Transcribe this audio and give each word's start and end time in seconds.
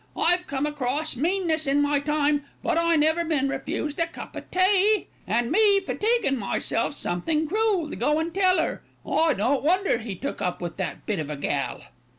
I've 0.17 0.47
come 0.47 0.65
across 0.65 1.15
meanness 1.15 1.67
in 1.67 1.79
my 1.79 1.99
time; 1.99 2.43
but 2.63 2.75
I 2.75 2.95
never 2.95 3.23
been 3.23 3.47
refused 3.47 3.99
a 3.99 4.07
cup 4.07 4.35
o' 4.35 4.41
tea, 4.51 5.09
an' 5.27 5.51
me 5.51 5.79
fatiguing 5.79 6.37
myself 6.37 6.95
something 6.95 7.47
cruel 7.47 7.87
to 7.87 7.95
go 7.95 8.19
an' 8.19 8.31
tell 8.31 8.59
'er. 8.59 8.81
I 9.07 9.35
don't 9.35 9.61
wonder 9.63 9.99
he 9.99 10.15
took 10.15 10.41
up 10.41 10.59
with 10.59 10.77
that 10.77 11.05
bit 11.05 11.19
of 11.19 11.29
a 11.29 11.35
gal." 11.35 11.81